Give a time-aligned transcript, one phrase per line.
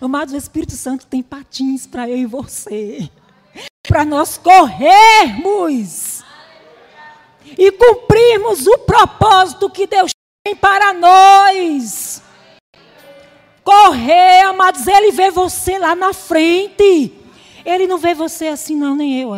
[0.00, 3.10] Amados, o Espírito Santo tem patins para eu e você.
[3.86, 6.22] Para nós corrermos
[7.58, 10.10] e cumprirmos o propósito que Deus
[10.44, 12.22] tem para nós.
[13.64, 17.12] Correr, amados, Ele vê você lá na frente.
[17.64, 19.30] Ele não vê você assim, não, nem eu.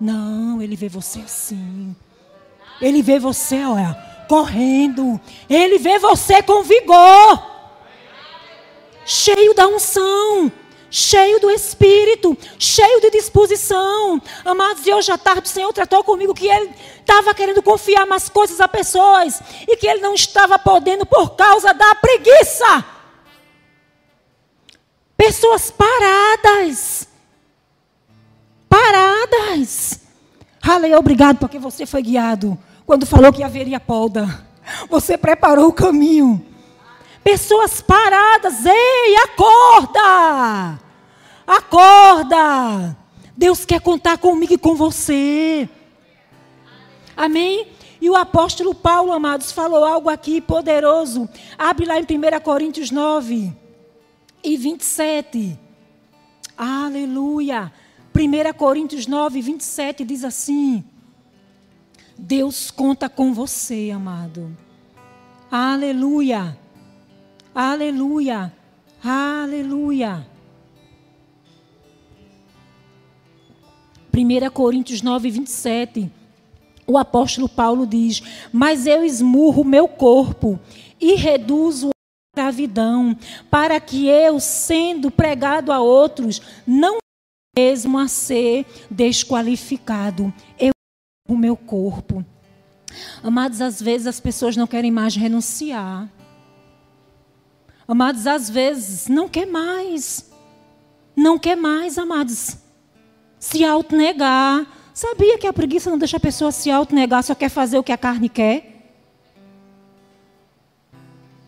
[0.00, 1.94] Não, Ele vê você assim.
[2.80, 5.20] Ele vê você, olha, correndo.
[5.48, 7.50] Ele vê você com vigor.
[9.04, 10.52] Cheio da unção
[10.92, 14.20] cheio do Espírito, cheio de disposição.
[14.44, 18.28] Amados, e hoje à tarde o Senhor tratou comigo que ele estava querendo confiar mais
[18.28, 22.84] coisas a pessoas e que ele não estava podendo por causa da preguiça.
[25.16, 27.08] Pessoas paradas.
[28.68, 30.00] Paradas.
[30.60, 32.58] Ralei, obrigado porque você foi guiado
[32.90, 34.44] quando falou que haveria polda.
[34.88, 36.44] Você preparou o caminho.
[37.22, 40.80] Pessoas paradas, ei, acorda!
[41.46, 42.96] Acorda!
[43.36, 45.68] Deus quer contar comigo e com você.
[47.16, 47.68] Amém?
[48.00, 51.28] E o apóstolo Paulo, amados, falou algo aqui poderoso.
[51.56, 53.56] Abre lá em 1 Coríntios 9
[54.42, 55.56] e 27.
[56.58, 57.72] Aleluia.
[58.12, 60.84] 1 Coríntios 9, 27 diz assim:
[62.22, 64.54] Deus conta com você, amado.
[65.50, 66.56] Aleluia.
[67.54, 68.52] Aleluia.
[69.02, 70.26] Aleluia.
[74.14, 76.12] 1 Coríntios 9, 27.
[76.86, 80.60] O apóstolo Paulo diz: Mas eu esmurro meu corpo
[81.00, 83.16] e reduzo a escravidão,
[83.50, 86.98] para que eu, sendo pregado a outros, não
[87.56, 90.32] mesmo a ser desqualificado.
[90.58, 90.72] Eu
[91.34, 92.24] o meu corpo.
[93.22, 96.08] Amados, às vezes as pessoas não querem mais renunciar.
[97.86, 100.30] Amados, às vezes não quer mais.
[101.16, 102.56] Não quer mais, amados.
[103.38, 104.66] Se autonegar.
[104.94, 107.92] Sabia que a preguiça não deixa a pessoa se autonegar, só quer fazer o que
[107.92, 108.70] a carne quer?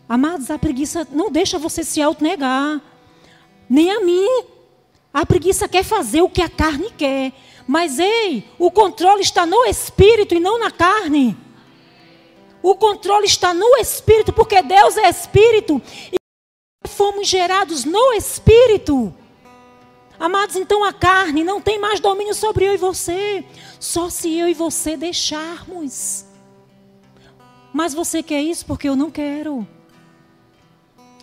[0.07, 2.81] Amados, a preguiça não deixa você se autonegar.
[3.69, 4.43] Nem a mim.
[5.13, 7.31] A preguiça quer fazer o que a carne quer.
[7.67, 11.37] Mas ei, o controle está no espírito e não na carne.
[12.61, 15.81] O controle está no espírito, porque Deus é espírito.
[16.11, 16.17] E
[16.87, 19.13] fomos gerados no Espírito.
[20.19, 23.43] Amados, então a carne não tem mais domínio sobre eu e você,
[23.79, 26.25] só se eu e você deixarmos.
[27.73, 29.67] Mas você quer isso porque eu não quero.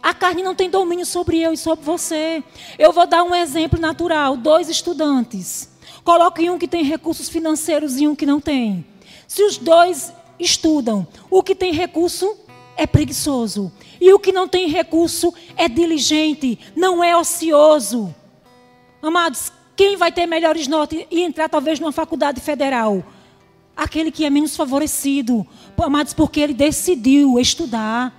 [0.03, 2.43] A carne não tem domínio sobre eu e sobre você.
[2.79, 5.71] Eu vou dar um exemplo natural: dois estudantes.
[6.05, 8.85] Coloque um que tem recursos financeiros e um que não tem.
[9.27, 12.37] Se os dois estudam, o que tem recurso
[12.77, 13.71] é preguiçoso.
[14.01, 18.15] E o que não tem recurso é diligente, não é ocioso.
[19.03, 23.05] Amados, quem vai ter melhores notas e entrar talvez numa faculdade federal?
[23.77, 25.47] Aquele que é menos favorecido.
[25.79, 28.15] Amados, porque ele decidiu estudar.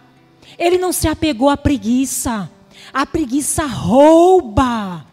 [0.58, 2.50] Ele não se apegou à preguiça.
[2.94, 5.06] A preguiça rouba.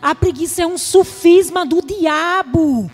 [0.00, 2.90] A preguiça é um sufisma do diabo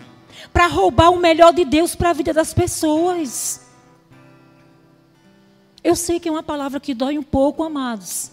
[0.53, 3.61] para roubar o melhor de Deus para a vida das pessoas.
[5.83, 8.31] Eu sei que é uma palavra que dói um pouco, amados.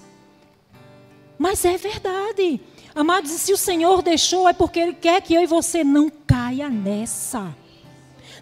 [1.38, 2.62] Mas é verdade.
[2.94, 6.12] Amados, e se o Senhor deixou, é porque Ele quer que eu e você não
[6.28, 7.56] caia nessa.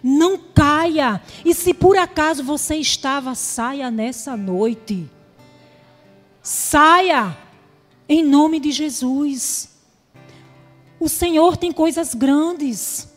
[0.02, 1.22] Não caia.
[1.44, 5.08] E se por acaso você estava, saia nessa noite.
[6.42, 7.36] Saia.
[8.08, 9.77] Em nome de Jesus.
[11.00, 13.08] O Senhor tem coisas grandes.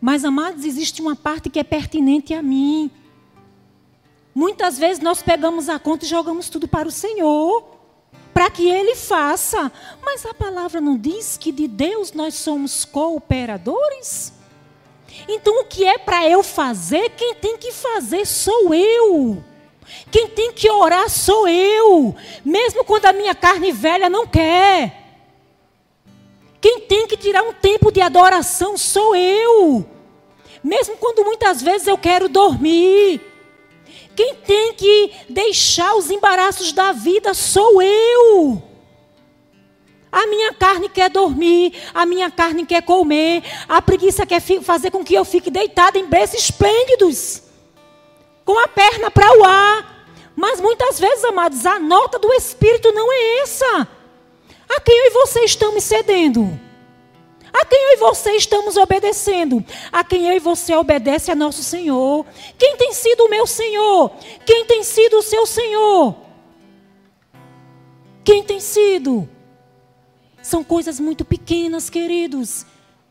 [0.00, 2.90] Mas, amados, existe uma parte que é pertinente a mim.
[4.34, 7.64] Muitas vezes nós pegamos a conta e jogamos tudo para o Senhor,
[8.32, 9.70] para que Ele faça.
[10.02, 14.32] Mas a palavra não diz que de Deus nós somos cooperadores?
[15.28, 17.10] Então o que é para eu fazer?
[17.10, 19.42] Quem tem que fazer sou eu.
[20.10, 22.14] Quem tem que orar sou eu,
[22.44, 24.97] mesmo quando a minha carne velha não quer.
[26.60, 29.86] Quem tem que tirar um tempo de adoração sou eu,
[30.62, 33.20] mesmo quando muitas vezes eu quero dormir.
[34.16, 38.62] Quem tem que deixar os embaraços da vida sou eu.
[40.10, 45.04] A minha carne quer dormir, a minha carne quer comer, a preguiça quer fazer com
[45.04, 47.42] que eu fique deitada em berços esplêndidos,
[48.44, 49.98] com a perna para o ar.
[50.34, 53.88] Mas muitas vezes, amados, a nota do Espírito não é essa.
[54.68, 56.58] A quem eu e você estamos cedendo?
[57.52, 59.64] A quem eu e você estamos obedecendo?
[59.90, 62.26] A quem eu e você obedece a nosso Senhor.
[62.58, 64.12] Quem tem sido o meu Senhor?
[64.44, 66.14] Quem tem sido o seu Senhor?
[68.22, 69.28] Quem tem sido?
[70.42, 72.64] São coisas muito pequenas, queridos,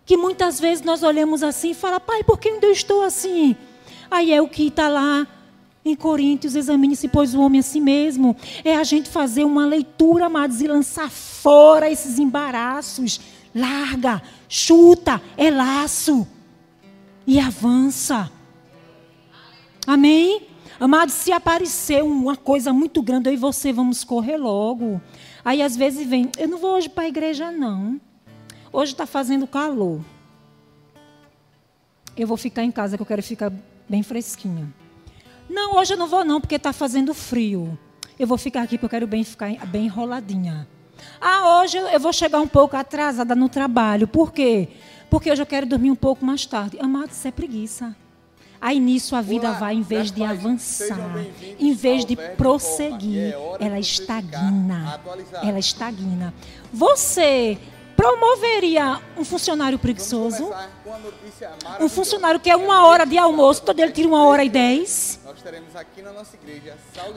[0.05, 3.55] que muitas vezes nós olhamos assim e falamos, pai, por que eu estou assim?
[4.09, 5.27] Aí é o que está lá
[5.89, 8.35] em Coríntios, examine-se, pois o homem a si mesmo.
[8.63, 13.19] É a gente fazer uma leitura, amados, e lançar fora esses embaraços.
[13.53, 16.27] Larga, chuta, é laço.
[17.25, 18.31] E avança.
[19.85, 20.47] Amém?
[20.79, 25.01] Amados, se aparecer uma coisa muito grande, eu e você vamos correr logo.
[25.43, 27.99] Aí às vezes vem, eu não vou hoje para a igreja, não.
[28.71, 30.01] Hoje está fazendo calor.
[32.15, 33.51] Eu vou ficar em casa, que eu quero ficar
[33.87, 34.67] bem fresquinha.
[35.49, 37.77] Não, hoje eu não vou não, porque está fazendo frio.
[38.19, 40.67] Eu vou ficar aqui porque eu quero bem ficar bem enroladinha.
[41.21, 44.07] Ah, hoje eu vou chegar um pouco atrasada no trabalho.
[44.07, 44.69] Por quê?
[45.09, 46.77] Porque hoje eu quero dormir um pouco mais tarde.
[46.79, 47.95] Amado, isso é preguiça.
[48.59, 51.23] Aí nisso a vida Olá, vai, em vez de avançar,
[51.59, 54.99] em vez de prosseguir, é ela estagna.
[55.43, 56.33] Ela estagna.
[56.73, 57.57] Você
[57.95, 60.51] promoveria um funcionário preguiçoso?
[61.79, 65.19] Um funcionário que é uma hora de almoço, todo ele tira uma hora e dez?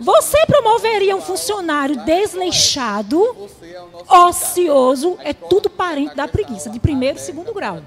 [0.00, 3.48] Você promoveria um funcionário desleixado,
[4.08, 7.80] é ocioso, é tudo parente da preguiça, de primeiro e segundo grau.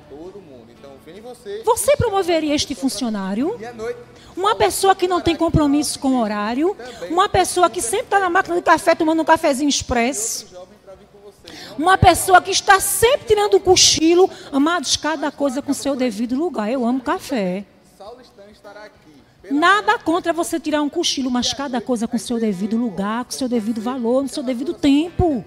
[0.67, 0.91] Então,
[1.63, 3.57] você promoveria este funcionário?
[4.35, 6.75] Uma pessoa que não tem compromisso com o horário,
[7.09, 10.47] uma pessoa que sempre está na máquina de café tomando um cafezinho expresso,
[11.77, 14.29] uma pessoa que está sempre tirando um cochilo.
[14.51, 16.71] Amados, cada coisa com seu devido lugar.
[16.71, 17.65] Eu amo café.
[19.51, 23.49] Nada contra você tirar um cochilo, mas cada coisa com seu devido lugar, com seu
[23.49, 25.43] devido valor, no seu devido tempo.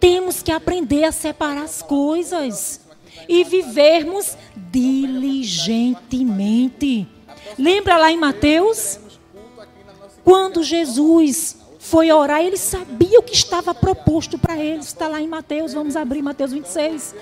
[0.00, 2.80] Temos que aprender a separar as coisas
[3.28, 7.06] e vivermos diligentemente.
[7.58, 8.98] Lembra lá em Mateus?
[10.24, 14.80] Quando Jesus foi orar, ele sabia o que estava proposto para ele.
[14.80, 17.14] Está lá em Mateus, vamos abrir Mateus 26.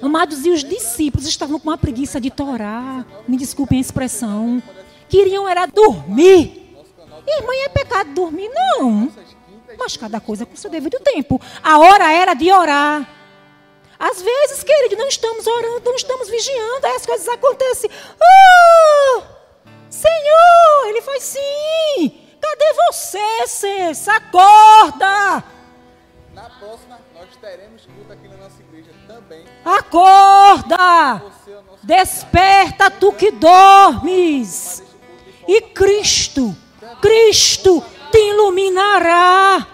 [0.00, 4.62] Amados, e os discípulos estavam com uma preguiça de torar, me desculpem a expressão.
[5.08, 6.76] Queriam era dormir.
[7.26, 8.48] Irmã, é pecado dormir?
[8.48, 9.10] Não.
[9.78, 11.40] Mas cada coisa com seu devido tempo.
[11.62, 13.08] A hora era de orar.
[13.98, 17.90] Às vezes, querido, não estamos orando, não estamos vigiando, aí as coisas acontecem.
[18.20, 19.22] Oh,
[19.90, 22.20] Senhor, ele foi sim.
[22.40, 24.12] Cadê você, Cessa?
[24.12, 25.57] Acorda!
[26.38, 29.44] Na próxima, nós teremos culto aqui na nossa igreja também.
[29.64, 31.20] Acorda!
[31.82, 34.84] Desperta tu que dormes.
[35.48, 36.54] E Cristo,
[37.02, 37.82] Cristo
[38.12, 39.66] te iluminará.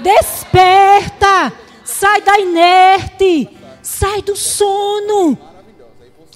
[0.00, 1.52] Desperta!
[1.84, 3.48] Sai da inerte!
[3.84, 5.38] Sai do sono!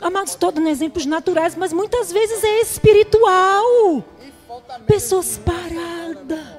[0.01, 4.05] Amados, todos exemplos naturais, mas muitas vezes é espiritual
[4.87, 6.57] pessoas paradas.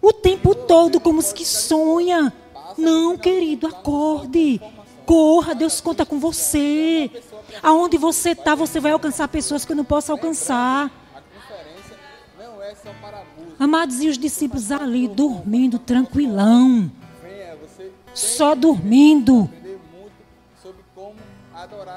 [0.00, 2.32] O tempo todo, como os que sonha.
[2.76, 4.60] Não, querido, acorde.
[5.04, 7.10] Corra, Deus conta com você.
[7.62, 10.90] Aonde você está, você vai alcançar pessoas que eu não posso alcançar.
[13.58, 16.90] Amados, e os discípulos ali dormindo tranquilão.
[18.14, 19.50] Só dormindo.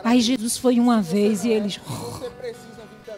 [0.03, 1.79] Aí Jesus foi uma vez e eles.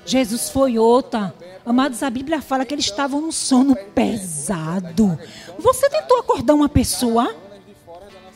[0.05, 1.33] Jesus foi outra.
[1.65, 5.17] Amados, a Bíblia fala que eles estavam num sono pesado.
[5.57, 7.33] Você tentou acordar uma pessoa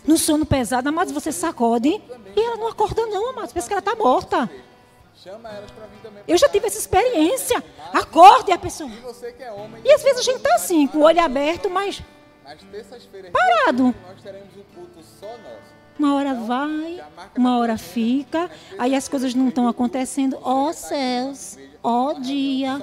[0.06, 3.80] no sono pesado, amados, você sacode e ela não acorda não, amados, pensa que ela
[3.80, 4.50] está morta.
[6.26, 7.62] Eu já tive essa experiência.
[7.94, 8.90] Acorde a pessoa.
[9.84, 12.02] E às vezes a gente está assim, com o olho aberto, mas
[13.34, 13.94] parado.
[16.00, 17.04] Uma hora vai,
[17.36, 20.38] uma hora fica, aí as coisas não estão acontecendo.
[20.44, 22.80] Ó oh, céus, ó oh, dia,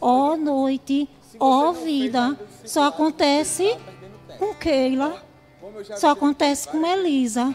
[0.00, 2.38] ó noite, ó vida.
[2.64, 3.76] Só acontece
[4.38, 5.22] com Keila,
[5.96, 7.54] só acontece com Elisa,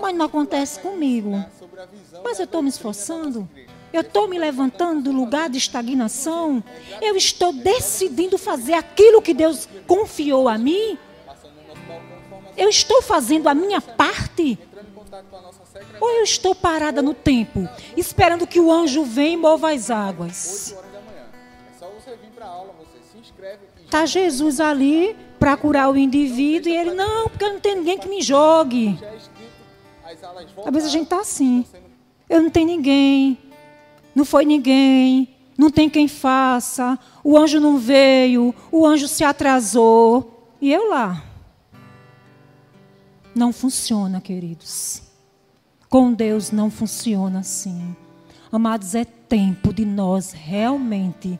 [0.00, 1.44] mas não acontece comigo.
[2.22, 3.48] Mas eu estou me esforçando,
[3.92, 6.62] eu estou me levantando do lugar de estagnação,
[7.00, 10.98] eu estou decidindo fazer aquilo que Deus confiou a mim.
[12.56, 14.58] Eu estou fazendo a minha parte?
[16.00, 20.76] Ou eu estou parada no tempo, esperando que o anjo venha e mova as águas?
[23.84, 28.08] Está Jesus ali para curar o indivíduo e ele, não, porque não tem ninguém que
[28.08, 28.98] me jogue.
[30.64, 31.64] Às vezes a gente está assim.
[32.28, 33.38] Eu não tenho ninguém.
[34.14, 35.28] Não foi ninguém.
[35.56, 36.98] Não tem quem faça.
[37.22, 38.54] O anjo não veio.
[38.70, 40.50] O anjo se atrasou.
[40.60, 41.22] E eu lá.
[43.34, 45.02] Não funciona, queridos.
[45.88, 47.96] Com Deus não funciona assim.
[48.50, 51.38] Amados, é tempo de nós realmente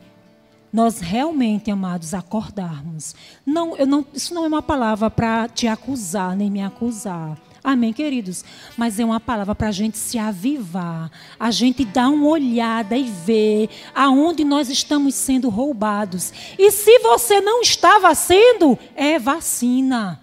[0.75, 3.15] nós realmente, amados, acordarmos.
[3.45, 7.37] Não, eu não, isso não é uma palavra para te acusar, nem me acusar.
[7.63, 8.43] Amém, queridos?
[8.75, 13.03] Mas é uma palavra para a gente se avivar, a gente dar uma olhada e
[13.03, 16.33] ver aonde nós estamos sendo roubados.
[16.59, 20.21] E se você não estava sendo, é vacina.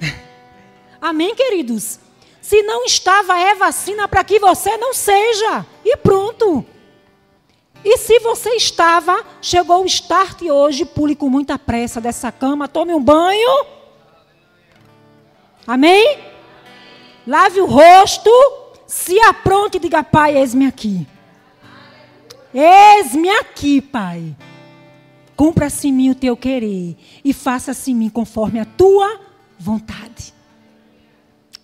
[1.02, 1.98] Amém, queridos?
[2.40, 5.66] Se não estava, é vacina para que você não seja.
[5.84, 6.64] E pronto.
[7.84, 12.92] E se você estava, chegou o start hoje, pule com muita pressa dessa cama, tome
[12.92, 13.66] um banho.
[15.66, 16.18] Amém?
[17.26, 18.30] Lave o rosto,
[18.86, 21.06] se apronte e diga, Pai, eis-me aqui.
[22.52, 24.36] Eis-me aqui, Pai.
[25.36, 29.20] Cumpra-se em mim o teu querer e faça-se em mim conforme a tua
[29.58, 30.34] vontade.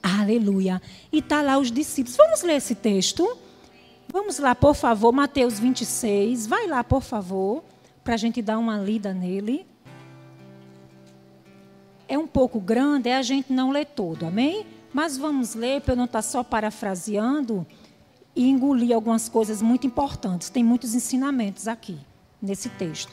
[0.03, 0.81] Aleluia.
[1.13, 2.17] E está lá os discípulos.
[2.17, 3.37] Vamos ler esse texto?
[4.17, 6.47] Vamos lá, por favor, Mateus 26.
[6.47, 7.63] Vai lá, por favor,
[8.03, 9.67] para a gente dar uma lida nele.
[12.09, 14.65] É um pouco grande, é a gente não lê todo, amém?
[14.91, 17.67] Mas vamos ler, para eu não estar tá só parafraseando
[18.35, 20.49] e engolir algumas coisas muito importantes.
[20.49, 21.99] Tem muitos ensinamentos aqui,
[22.41, 23.13] nesse texto.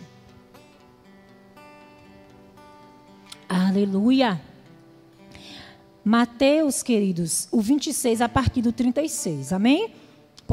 [3.49, 4.41] Aleluia.
[6.01, 9.51] Mateus, queridos, o 26 a partir do 36.
[9.51, 10.01] Amém?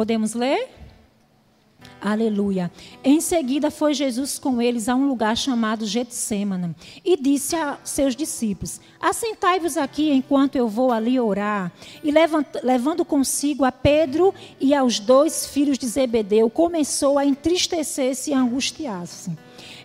[0.01, 0.67] Podemos ler?
[2.01, 2.73] Aleluia.
[3.05, 8.17] Em seguida foi Jesus com eles a um lugar chamado Getsemane e disse a seus
[8.17, 11.71] discípulos: Assentai-vos aqui enquanto eu vou ali orar.
[12.03, 18.35] E levando consigo a Pedro e aos dois filhos de Zebedeu, começou a entristecer-se e
[18.35, 19.37] angustiar-se.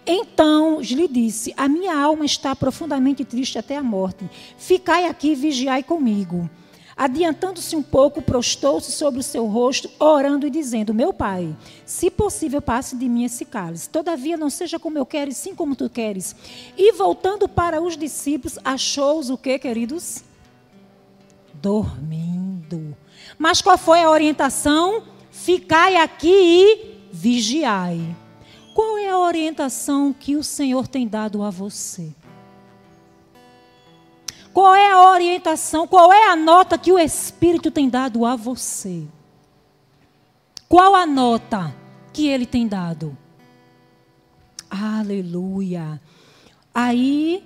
[0.05, 4.29] Então lhe disse: A minha alma está profundamente triste até a morte.
[4.57, 6.49] Ficai aqui e vigiai comigo.
[6.97, 11.53] Adiantando-se um pouco, prostou-se sobre o seu rosto, orando e dizendo: Meu pai,
[11.85, 13.89] se possível, passe de mim esse cálice.
[13.89, 16.33] Todavia, não seja como eu quero, sim como tu queres.
[16.77, 20.23] E voltando para os discípulos, achou-os o que, queridos?
[21.55, 22.95] Dormindo.
[23.37, 25.03] Mas qual foi a orientação?
[25.29, 28.15] Ficai aqui e vigiai.
[28.73, 32.13] Qual é a orientação que o Senhor tem dado a você?
[34.55, 39.03] Qual é a orientação, qual é a nota que o Espírito tem dado a você?
[40.69, 41.75] Qual a nota
[42.13, 43.17] que ele tem dado?
[44.69, 46.01] Aleluia.
[46.73, 47.43] Aí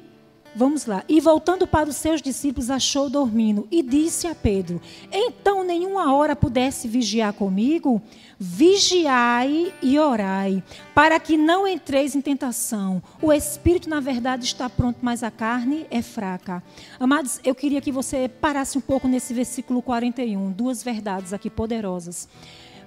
[0.55, 1.03] Vamos lá.
[1.07, 6.35] E voltando para os seus discípulos, achou dormindo e disse a Pedro: Então nenhuma hora
[6.35, 8.01] pudesse vigiar comigo?
[8.39, 10.63] Vigiai e orai,
[10.95, 13.01] para que não entreis em tentação.
[13.21, 16.63] O espírito, na verdade, está pronto, mas a carne é fraca.
[16.99, 22.27] Amados, eu queria que você parasse um pouco nesse versículo 41, duas verdades aqui poderosas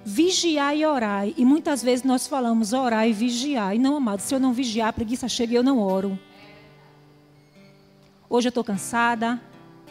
[0.05, 1.33] vigiar e orai.
[1.37, 3.73] E muitas vezes nós falamos orar e vigiar.
[3.73, 6.19] E não, amados, se eu não vigiar, a preguiça chega e eu não oro.
[8.33, 9.39] Hoje eu estou cansada.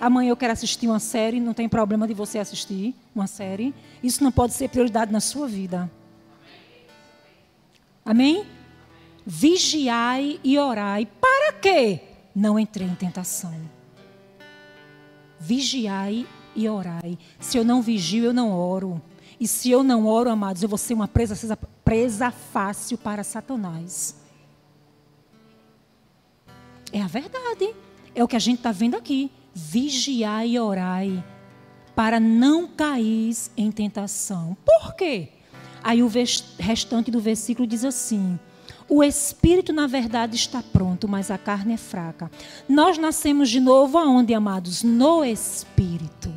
[0.00, 1.38] Amanhã eu quero assistir uma série.
[1.38, 3.72] Não tem problema de você assistir uma série.
[4.02, 5.88] Isso não pode ser prioridade na sua vida.
[8.04, 8.44] Amém?
[9.24, 11.06] Vigiai e orai.
[11.20, 12.00] Para quê?
[12.34, 13.54] Não entrei em tentação.
[15.38, 17.16] Vigiai e orai.
[17.38, 19.00] Se eu não vigio, eu não oro.
[19.38, 24.16] E se eu não oro, amados, eu vou ser uma presa, presa fácil para Satanás.
[26.92, 27.72] É a verdade.
[28.14, 29.30] É o que a gente está vendo aqui.
[29.54, 31.22] Vigiai e orai
[31.94, 34.56] para não cair em tentação.
[34.64, 35.28] Por quê?
[35.82, 36.10] Aí o
[36.58, 38.38] restante do versículo diz assim:
[38.88, 42.30] O espírito, na verdade, está pronto, mas a carne é fraca.
[42.68, 44.82] Nós nascemos de novo aonde, amados?
[44.82, 46.32] No espírito.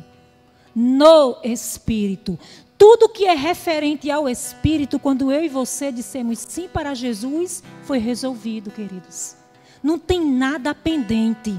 [0.74, 2.38] No espírito.
[2.76, 7.98] Tudo que é referente ao espírito, quando eu e você dissemos sim para Jesus, foi
[7.98, 9.45] resolvido, queridos
[9.82, 11.56] não tem nada pendente.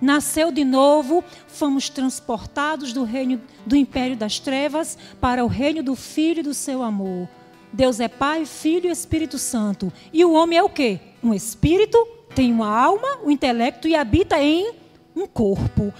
[0.00, 5.96] Nasceu de novo, fomos transportados do reino do império das trevas para o reino do
[5.96, 7.28] filho e do seu amor.
[7.72, 9.92] Deus é Pai, Filho e Espírito Santo.
[10.12, 11.00] E o homem é o quê?
[11.22, 11.98] Um espírito,
[12.34, 14.72] tem uma alma, um intelecto e habita em
[15.14, 15.92] um corpo.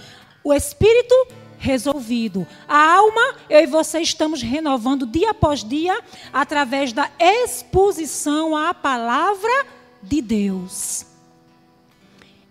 [0.43, 1.15] O espírito
[1.57, 2.45] resolvido.
[2.67, 5.99] A alma, eu e você estamos renovando dia após dia
[6.31, 9.65] através da exposição à palavra
[10.01, 11.06] de Deus.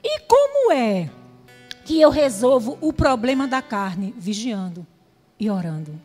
[0.08, 1.10] E como é
[1.84, 4.14] que eu resolvo o problema da carne?
[4.16, 4.86] Vigiando
[5.38, 6.00] e orando.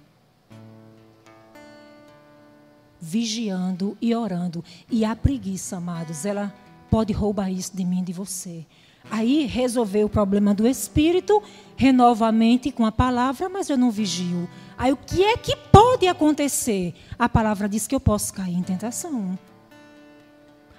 [3.00, 4.66] Vigiando e orando.
[4.90, 6.52] E a preguiça, amados, ela
[6.90, 8.66] pode roubar isso de mim e de você.
[9.10, 11.42] Aí resolver o problema do espírito,
[11.76, 14.50] renova a mente com a palavra, mas eu não vigio.
[14.76, 16.96] Aí o que é que pode acontecer?
[17.20, 19.38] A palavra diz que eu posso cair em tentação.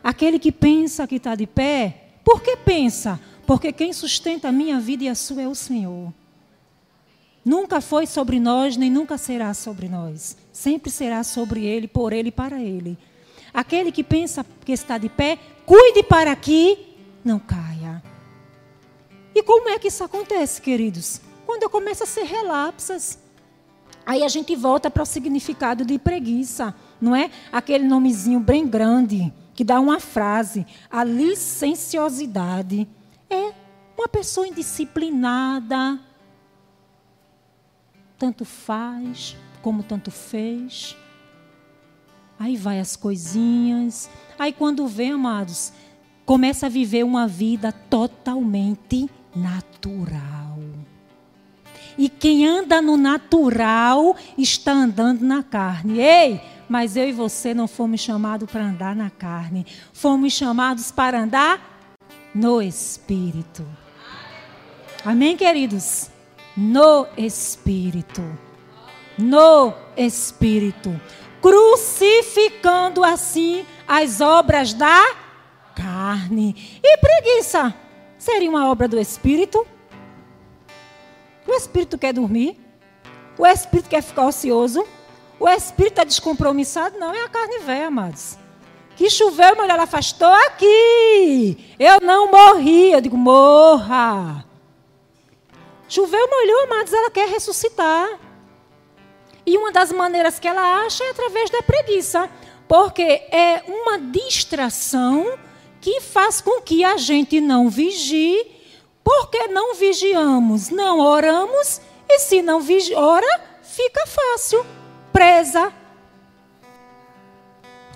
[0.02, 3.20] Aquele que pensa que está de pé, por que pensa?
[3.46, 6.12] Porque quem sustenta a minha vida e a sua é o Senhor.
[7.44, 10.36] Nunca foi sobre nós, nem nunca será sobre nós.
[10.52, 12.96] Sempre será sobre Ele, por Ele e para Ele.
[13.52, 18.02] Aquele que pensa que está de pé, cuide para que não caia.
[19.34, 21.20] E como é que isso acontece, queridos?
[21.44, 23.18] Quando eu começo a ser relapsas.
[24.06, 27.30] Aí a gente volta para o significado de preguiça, não é?
[27.52, 32.88] Aquele nomezinho bem grande que dá uma frase, a licenciosidade.
[33.28, 33.52] É
[33.97, 35.99] uma pessoa indisciplinada,
[38.18, 40.97] tanto faz como tanto fez.
[42.38, 44.11] Aí vai as coisinhas.
[44.38, 45.73] Aí quando vê, amados,
[46.26, 50.59] começa a viver uma vida totalmente natural.
[51.97, 56.00] E quem anda no natural está andando na carne.
[56.00, 56.40] Ei,
[56.72, 59.66] mas eu e você não fomos chamados para andar na carne.
[59.92, 61.60] Fomos chamados para andar
[62.34, 63.62] no Espírito.
[65.04, 66.08] Amém, queridos?
[66.56, 68.22] No Espírito.
[69.18, 70.98] No Espírito.
[71.42, 75.14] Crucificando assim as obras da
[75.76, 76.80] carne.
[76.82, 77.74] E preguiça
[78.16, 79.66] seria uma obra do Espírito?
[81.46, 82.58] O Espírito quer dormir?
[83.36, 84.86] O Espírito quer ficar ocioso?
[85.42, 87.00] O espírito está descompromissado?
[87.00, 88.38] Não, é a carne velha, amados.
[88.94, 91.75] Que choveu, mulher, ela afastou aqui.
[91.80, 92.92] Eu não morri.
[92.92, 94.46] Eu digo, morra.
[95.88, 98.20] Choveu, molhou, amados, ela quer ressuscitar.
[99.44, 102.30] E uma das maneiras que ela acha é através da preguiça.
[102.68, 105.37] Porque é uma distração
[105.80, 108.46] que faz com que a gente não vigie.
[109.02, 111.80] Porque não vigiamos, não oramos.
[112.08, 112.61] E se não
[112.94, 114.64] ora, fica fácil
[115.12, 115.73] presa.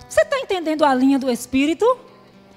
[0.07, 1.85] Você está entendendo a linha do Espírito?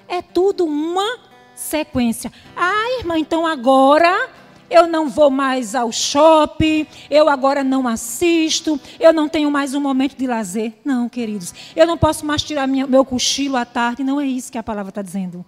[0.07, 1.19] É tudo uma
[1.55, 2.31] sequência.
[2.55, 4.29] Ah, irmã, então agora
[4.69, 9.81] eu não vou mais ao shopping, eu agora não assisto, eu não tenho mais um
[9.81, 10.73] momento de lazer.
[10.83, 14.03] Não, queridos, eu não posso mais tirar minha, meu cochilo à tarde.
[14.03, 15.45] Não é isso que a palavra está dizendo.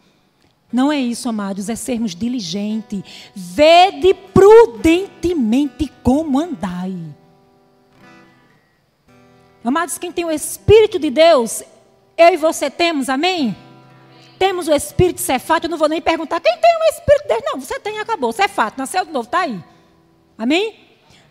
[0.72, 3.02] Não é isso, amados, é sermos diligentes.
[3.34, 6.96] Vede prudentemente como andai.
[9.64, 11.64] Amados, quem tem o Espírito de Deus,
[12.18, 13.56] eu e você temos, amém?
[14.38, 17.42] Temos o Espírito Cefato, eu não vou nem perguntar quem tem o Espírito de Deus.
[17.46, 18.34] Não, você tem, acabou.
[18.34, 19.64] Cefato, nasceu de novo, está aí.
[20.38, 20.76] Amém?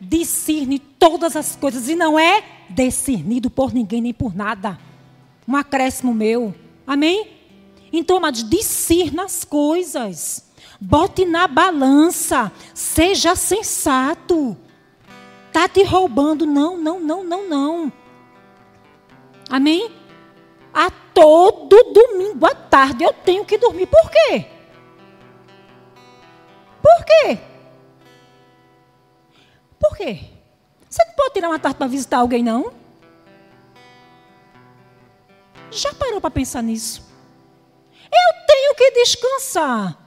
[0.00, 4.78] Discerne todas as coisas e não é discernido por ninguém nem por nada.
[5.46, 6.54] Um acréscimo meu.
[6.86, 7.28] Amém?
[7.92, 10.48] Então, amados, discirna as coisas.
[10.80, 12.50] Bote na balança.
[12.72, 14.56] Seja sensato.
[15.48, 16.46] Está te roubando.
[16.46, 17.92] Não, não, não, não, não.
[19.52, 19.94] Amém?
[20.72, 23.86] A todo domingo à tarde eu tenho que dormir.
[23.86, 24.46] Por quê?
[26.80, 27.38] Por quê?
[29.78, 30.20] Por quê?
[30.88, 32.72] Você não pode tirar uma tarde para visitar alguém, não?
[35.70, 37.06] Já parou para pensar nisso?
[38.04, 39.98] Eu tenho que descansar.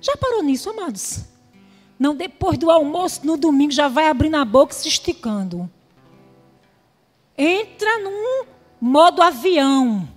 [0.00, 1.20] Já parou nisso, amados?
[1.98, 5.70] Não depois do almoço, no domingo, já vai abrindo a boca e se esticando
[7.36, 8.46] entra num
[8.80, 10.08] modo avião.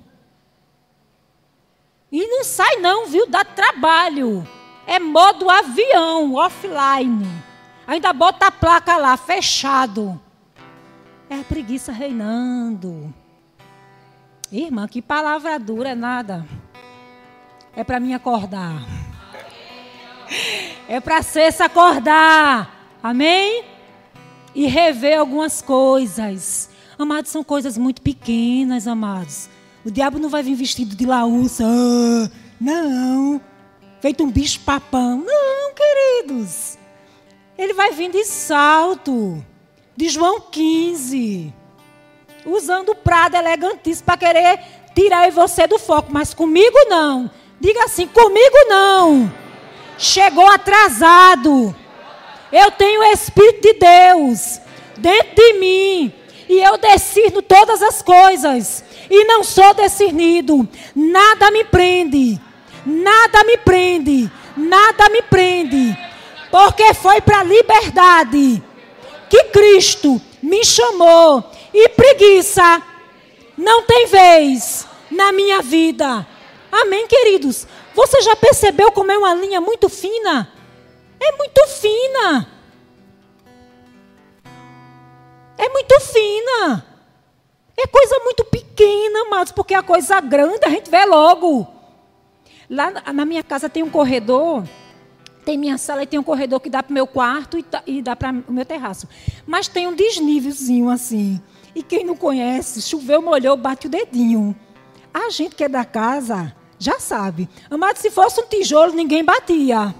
[2.12, 3.28] E não sai não, viu?
[3.28, 4.48] Dá trabalho.
[4.88, 7.28] É modo avião, offline.
[7.86, 10.20] Ainda bota a placa lá, fechado.
[11.30, 13.14] É a preguiça reinando.
[14.52, 16.46] Irmã, que palavra dura, nada.
[17.76, 18.84] É para mim acordar.
[20.88, 22.98] É para se acordar.
[23.02, 23.64] Amém?
[24.56, 26.69] E rever algumas coisas.
[27.00, 29.50] Amados, são coisas muito pequenas, amados.
[29.86, 31.64] O diabo não vai vir vestido de laúça.
[31.66, 33.40] Ah, não.
[34.02, 35.24] Feito um bicho papão.
[35.26, 36.78] Não, queridos.
[37.58, 39.42] Ele vai vir de salto.
[39.96, 41.54] De João 15.
[42.46, 44.60] Usando o prado elegantíssimo para querer
[44.94, 46.12] tirar você do foco.
[46.12, 47.32] Mas comigo não.
[47.62, 49.32] Diga assim: comigo não.
[49.98, 51.74] Chegou atrasado.
[52.52, 54.60] Eu tenho o Espírito de Deus
[54.98, 60.68] dentro de mim e eu discerno todas as coisas, e não sou discernido.
[60.96, 62.42] Nada me prende,
[62.84, 65.96] nada me prende, nada me prende,
[66.50, 68.64] porque foi para a liberdade
[69.30, 72.82] que Cristo me chamou, e preguiça
[73.56, 76.26] não tem vez na minha vida.
[76.72, 77.68] Amém, queridos?
[77.94, 80.52] Você já percebeu como é uma linha muito fina?
[81.20, 82.59] É muito fina.
[85.60, 86.86] É muito fina.
[87.76, 91.68] É coisa muito pequena, amados, porque a coisa grande a gente vê logo.
[92.70, 94.64] Lá na minha casa tem um corredor,
[95.44, 98.02] tem minha sala e tem um corredor que dá para o meu quarto e, e
[98.02, 99.06] dá para o meu terraço.
[99.46, 101.42] Mas tem um desnívelzinho assim.
[101.76, 104.56] E quem não conhece, choveu, molhou, bate o dedinho.
[105.14, 107.50] A gente que é da casa já sabe.
[107.70, 109.94] Amado, se fosse um tijolo, ninguém batia.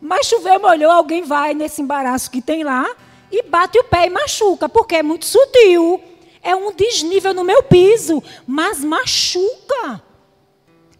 [0.00, 2.86] Mas choveu, molhou, alguém vai nesse embaraço que tem lá
[3.30, 6.00] e bate o pé e machuca, porque é muito sutil.
[6.42, 10.02] É um desnível no meu piso, mas machuca.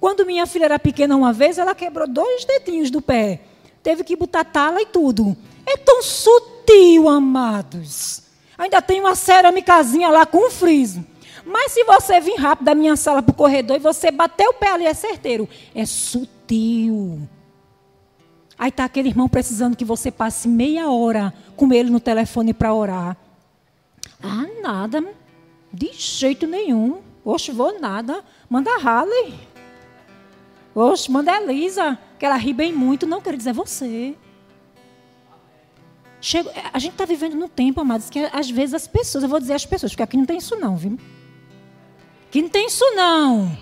[0.01, 3.41] Quando minha filha era pequena uma vez, ela quebrou dois dedinhos do pé.
[3.83, 5.37] Teve que botar tala e tudo.
[5.65, 8.23] É tão sutil, amados.
[8.59, 11.05] Ainda tem uma cerâmicazinha lá com um friso.
[11.45, 14.55] Mas se você vir rápido da minha sala para o corredor e você bater o
[14.55, 15.49] pé ali, é certeiro.
[15.75, 17.21] É sutil.
[18.59, 22.73] Aí está aquele irmão precisando que você passe meia hora com ele no telefone para
[22.73, 23.17] orar.
[24.23, 25.05] Ah, nada.
[25.73, 27.03] De jeito nenhum.
[27.25, 28.25] Oxe, vou nada.
[28.49, 29.35] Manda a Harley.
[30.75, 33.07] Oxe, manda a Elisa, que ela ri bem muito.
[33.07, 34.15] Não, quero dizer você.
[36.21, 39.39] Chego, a gente está vivendo num tempo, amados, que às vezes as pessoas, eu vou
[39.39, 40.99] dizer as pessoas, porque aqui não tem isso não, viu?
[42.29, 43.57] Aqui não tem isso não.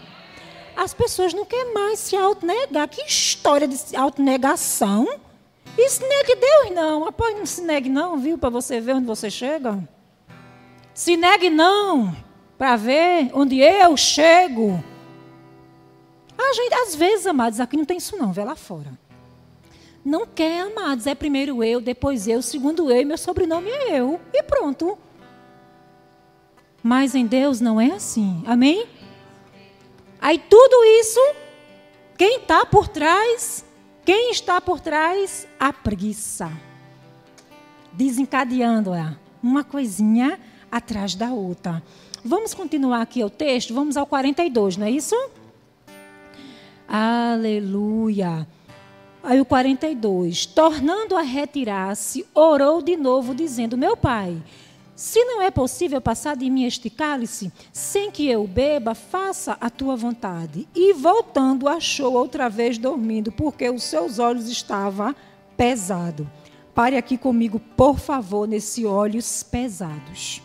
[0.77, 2.89] As pessoas não querem mais se autonegar.
[2.89, 5.05] Que história de autonegação.
[5.77, 7.07] Não é de Deus, não.
[7.07, 8.39] Após não se negue, não, viu?
[8.39, 9.83] Para você ver onde você chega.
[10.93, 12.15] Se negue, não.
[12.57, 14.83] Para ver onde eu chego.
[16.39, 18.33] A gente, às vezes, amados, aqui não tem isso, não.
[18.33, 18.93] Vê lá fora.
[20.05, 21.07] Não quer, amados.
[21.07, 24.21] É primeiro eu, depois eu, segundo eu, e meu sobrenome é eu.
[24.33, 24.99] E pronto.
[26.83, 28.43] Mas em Deus não é assim.
[28.47, 28.87] Amém?
[30.25, 31.21] Aí tudo isso,
[32.17, 33.63] quem está por trás?
[34.07, 35.47] Quem está por trás?
[35.61, 36.51] A preguiça.
[37.93, 40.41] Desencadeando é uma coisinha
[40.73, 41.83] atrás da outra.
[42.25, 43.75] Vamos continuar aqui o texto?
[43.75, 45.15] Vamos ao 42, não é isso?
[46.89, 48.49] Aleluia.
[49.23, 50.47] Aí o 42.
[50.47, 54.43] Tornando a retirar-se, orou de novo, dizendo: Meu pai,
[54.97, 59.69] se não é possível passar de mim este cálice, sem que eu beba, faça a
[59.69, 60.69] tua vontade.
[60.75, 65.15] E voltando, achou outra vez dormindo, porque os seus olhos estavam
[65.57, 66.27] pesados.
[66.75, 70.43] Pare aqui comigo, por favor, nesses olhos pesados.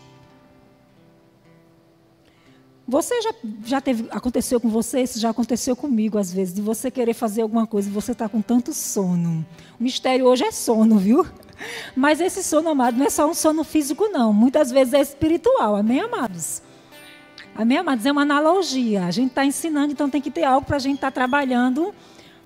[2.86, 3.34] Você já,
[3.64, 7.42] já teve, aconteceu com você, isso já aconteceu comigo às vezes, de você querer fazer
[7.42, 9.46] alguma coisa e você está com tanto sono.
[9.78, 11.24] O mistério hoje é sono, viu?
[11.94, 14.32] Mas esse sono, amado, não é só um sono físico, não.
[14.32, 16.62] Muitas vezes é espiritual, amém, amados?
[17.54, 18.06] Amém, amados?
[18.06, 19.04] É uma analogia.
[19.04, 21.94] A gente está ensinando, então tem que ter algo para a gente estar tá trabalhando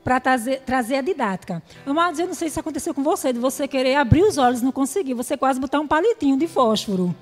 [0.02, 1.62] para trazer, trazer a didática.
[1.86, 4.70] Amados, eu não sei se aconteceu com você, de você querer abrir os olhos não
[4.70, 7.14] conseguir, você quase botar um palitinho de fósforo.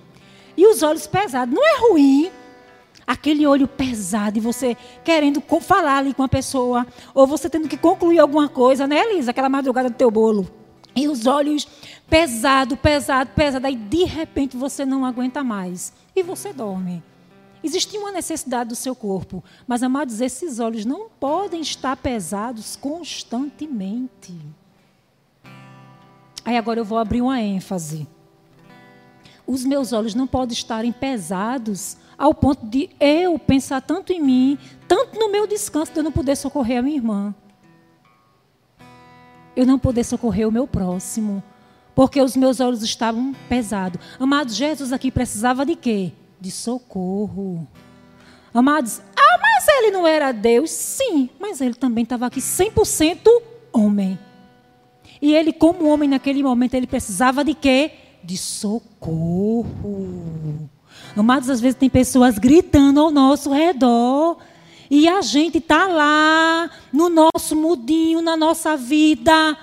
[0.57, 1.55] E os olhos pesados.
[1.55, 2.31] Não é ruim,
[3.07, 7.77] aquele olho pesado e você querendo falar ali com a pessoa, ou você tendo que
[7.77, 9.31] concluir alguma coisa, né, Elisa?
[9.31, 10.62] Aquela madrugada do teu bolo.
[10.95, 11.67] E os olhos
[12.09, 13.67] pesado, pesado, pesado.
[13.67, 17.03] Aí de repente você não aguenta mais e você dorme.
[17.65, 24.37] Existe uma necessidade do seu corpo, mas amados, esses olhos não podem estar pesados constantemente.
[26.45, 28.09] Aí agora eu vou abrir uma ênfase.
[29.47, 34.59] Os meus olhos não podem estarem pesados ao ponto de eu pensar tanto em mim,
[34.89, 37.35] tanto no meu descanso, de eu não poder socorrer a minha irmã.
[39.55, 41.43] Eu não poder socorrer o meu próximo,
[41.95, 44.01] porque os meus olhos estavam pesados.
[44.19, 46.13] Amados, Jesus aqui precisava de quê?
[46.41, 47.67] De socorro.
[48.55, 50.71] Amados, ah, mas ele não era Deus?
[50.71, 53.29] Sim, mas ele também estava aqui 100%
[53.73, 54.19] homem.
[55.21, 57.93] E ele, como homem, naquele momento, ele precisava de quê?
[58.25, 59.69] De socorro.
[61.17, 64.39] Amados, às vezes tem pessoas gritando ao nosso redor.
[64.95, 69.57] E a gente está lá, no nosso mudinho, na nossa vida,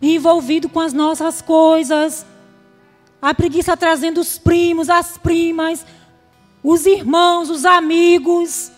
[0.00, 2.24] envolvido com as nossas coisas.
[3.20, 5.84] A preguiça trazendo os primos, as primas,
[6.62, 8.70] os irmãos, os amigos.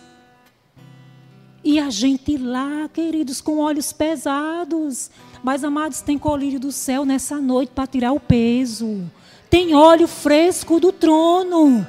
[1.63, 5.11] E a gente lá, queridos, com olhos pesados.
[5.43, 9.03] Mas, amados, tem colírio do céu nessa noite para tirar o peso.
[9.47, 11.85] Tem óleo fresco do trono.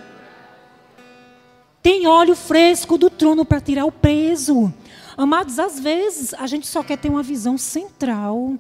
[1.84, 4.72] Tem óleo fresco do trono para tirar o peso.
[5.18, 8.54] Amados, às vezes a gente só quer ter uma visão central.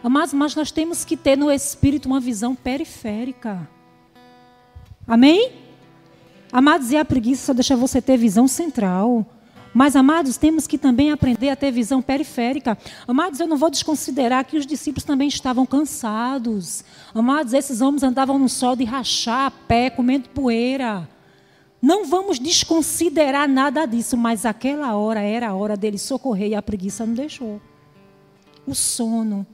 [0.00, 3.68] Amados, mas nós temos que ter no espírito uma visão periférica.
[5.04, 5.50] Amém?
[6.52, 9.26] Amados, e a preguiça só deixa você ter visão central.
[9.74, 12.78] Mas, amados, temos que também aprender a ter visão periférica.
[13.04, 16.84] Amados, eu não vou desconsiderar que os discípulos também estavam cansados.
[17.12, 21.17] Amados, esses homens andavam no sol de rachar a pé, comendo poeira.
[21.80, 26.62] Não vamos desconsiderar nada disso, mas aquela hora era a hora dele socorrer e a
[26.62, 27.60] preguiça não deixou.
[28.66, 29.46] O sono,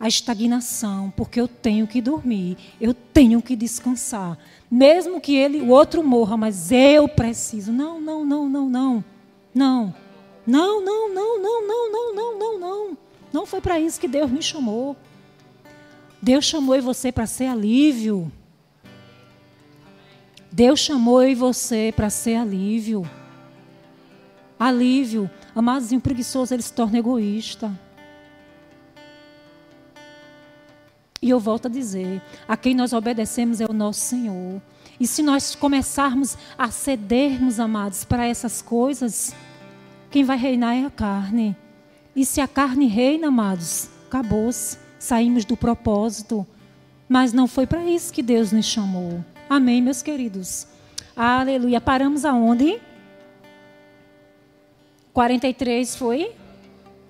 [0.00, 4.38] a estagnação, porque eu tenho que dormir, eu tenho que descansar.
[4.70, 7.72] Mesmo que ele, o outro morra, mas eu preciso.
[7.72, 9.04] Não, não, não, não, não.
[9.54, 9.94] Não.
[10.46, 12.98] Não, não, não, não, não, não, não, não, não.
[13.32, 14.96] Não foi para isso que Deus me chamou.
[16.20, 18.30] Deus chamou você para ser alívio.
[20.50, 23.08] Deus chamou eu e você para ser alívio.
[24.58, 25.30] Alívio.
[25.54, 27.70] Amados, o preguiçoso ele se torna egoísta.
[31.20, 34.60] E eu volto a dizer: a quem nós obedecemos é o nosso Senhor.
[34.98, 39.34] E se nós começarmos a cedermos, amados, para essas coisas,
[40.10, 41.56] quem vai reinar é a carne.
[42.16, 44.78] E se a carne reina, amados, acabou-se.
[44.98, 46.44] Saímos do propósito.
[47.08, 49.24] Mas não foi para isso que Deus nos chamou.
[49.48, 50.66] Amém, meus queridos.
[51.16, 51.80] Aleluia.
[51.80, 52.78] Paramos aonde?
[55.14, 56.32] 43 foi?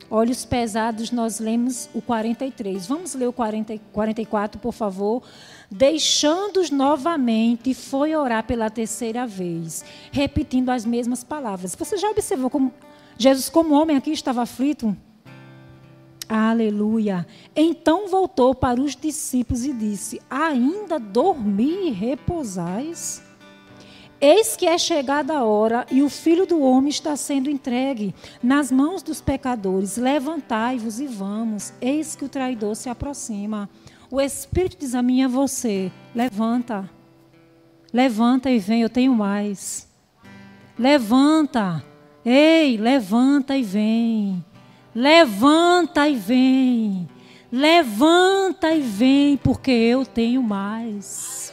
[0.08, 2.86] Olhos pesados, nós lemos o 43.
[2.86, 5.22] Vamos ler o 40, 44, por favor.
[5.68, 11.74] Deixando-os novamente, foi orar pela terceira vez, repetindo as mesmas palavras.
[11.74, 12.72] Você já observou como
[13.18, 14.96] Jesus, como homem aqui, estava aflito?
[16.28, 17.26] Aleluia.
[17.56, 23.22] Então voltou para os discípulos e disse: Ainda dormi e repousais?
[24.20, 28.12] Eis que é chegada a hora e o filho do homem está sendo entregue
[28.42, 29.96] nas mãos dos pecadores.
[29.96, 31.72] Levantai-vos e vamos.
[31.80, 33.70] Eis que o traidor se aproxima.
[34.10, 36.90] O Espírito diz a mim a você: levanta.
[37.92, 39.88] Levanta e vem, eu tenho mais.
[40.78, 41.82] Levanta.
[42.24, 44.44] Ei, levanta e vem.
[44.94, 47.08] Levanta e vem.
[47.50, 51.52] Levanta e vem, porque eu tenho mais.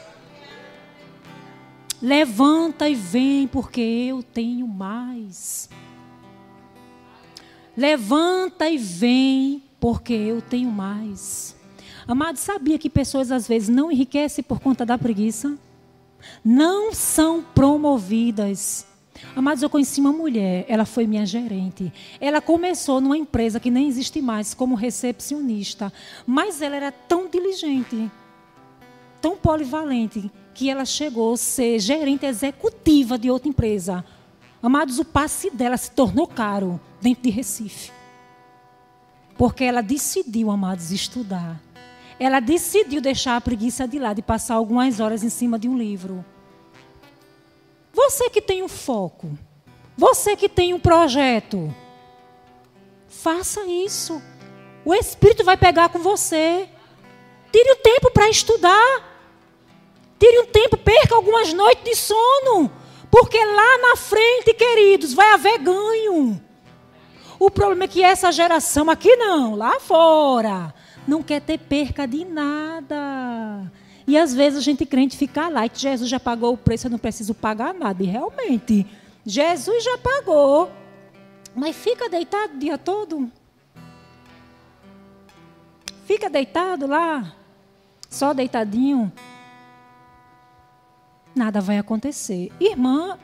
[2.01, 5.69] Levanta e vem, porque eu tenho mais.
[7.75, 11.55] Levanta e vem, porque eu tenho mais.
[12.07, 15.57] Amado, sabia que pessoas às vezes não enriquecem por conta da preguiça?
[16.43, 18.85] Não são promovidas
[19.35, 21.91] Amados, eu conheci uma mulher, ela foi minha gerente.
[22.19, 25.91] Ela começou numa empresa que nem existe mais como recepcionista,
[26.25, 28.11] mas ela era tão diligente,
[29.21, 34.05] tão polivalente, que ela chegou a ser gerente executiva de outra empresa.
[34.63, 37.91] Amados, o passe dela se tornou caro dentro de Recife.
[39.37, 41.61] Porque ela decidiu, amados, estudar.
[42.17, 45.77] Ela decidiu deixar a preguiça de lado e passar algumas horas em cima de um
[45.77, 46.23] livro.
[48.07, 49.35] Você que tem um foco,
[49.97, 51.73] você que tem um projeto,
[53.07, 54.21] faça isso.
[54.85, 56.69] O Espírito vai pegar com você.
[57.51, 59.17] Tire o tempo para estudar.
[60.19, 62.71] Tire um tempo, perca algumas noites de sono.
[63.09, 66.39] Porque lá na frente, queridos, vai haver ganho.
[67.39, 70.71] O problema é que essa geração aqui não, lá fora,
[71.07, 73.71] não quer ter perca de nada.
[74.07, 76.91] E às vezes a gente crente fica lá, que Jesus já pagou o preço, eu
[76.91, 78.03] não preciso pagar nada.
[78.03, 78.85] E realmente,
[79.25, 80.71] Jesus já pagou.
[81.55, 83.31] Mas fica deitado o dia todo.
[86.05, 87.35] Fica deitado lá,
[88.09, 89.11] só deitadinho.
[91.33, 92.51] Nada vai acontecer.
[92.59, 93.17] Irmã,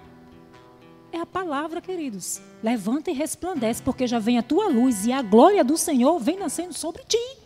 [1.11, 2.41] é a palavra, queridos.
[2.63, 6.39] Levanta e resplandece, porque já vem a tua luz e a glória do Senhor vem
[6.39, 7.40] nascendo sobre ti.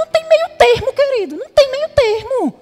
[0.00, 1.36] Não tem meio termo, querido.
[1.36, 2.54] Não tem meio termo.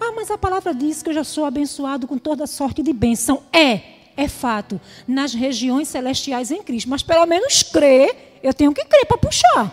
[0.00, 3.42] Ah, mas a palavra diz que eu já sou abençoado com toda sorte de bênção.
[3.52, 3.80] É,
[4.16, 4.80] é fato.
[5.06, 6.88] Nas regiões celestiais em Cristo.
[6.88, 9.72] Mas pelo menos crer, eu tenho que crer para puxar.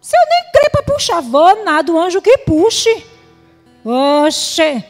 [0.00, 3.04] Se eu nem crer para puxar, vou nada, o anjo que puxe.
[3.84, 4.84] Oxe,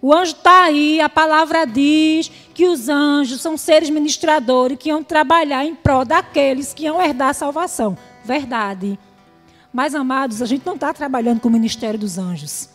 [0.00, 5.02] o anjo está aí, a palavra diz que os anjos são seres ministradores que iam
[5.02, 7.96] trabalhar em prol daqueles que iam herdar a salvação.
[8.24, 8.98] Verdade.
[9.72, 12.68] Mas, amados, a gente não está trabalhando com o ministério dos anjos.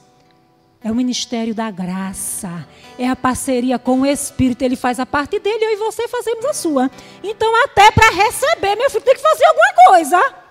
[0.84, 2.68] É o ministério da graça.
[3.00, 4.62] É a parceria com o Espírito.
[4.62, 6.92] Ele faz a parte dele, eu e você fazemos a sua.
[7.24, 10.44] Então, até para receber, meu filho tem que fazer alguma coisa.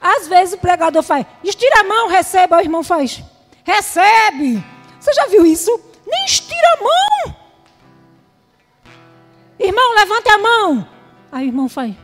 [0.00, 2.54] Às vezes o pregador faz, estira a mão, recebe.
[2.54, 3.22] o irmão faz,
[3.62, 4.64] recebe.
[4.98, 5.70] Você já viu isso?
[6.06, 7.36] Nem estira a mão.
[9.58, 10.88] Irmão, levante a mão.
[11.30, 11.94] Aí o irmão faz,